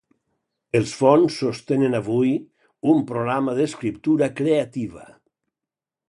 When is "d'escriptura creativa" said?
3.59-5.05